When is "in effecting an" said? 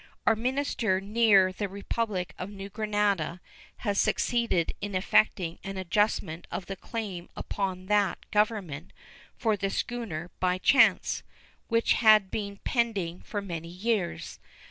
4.81-5.77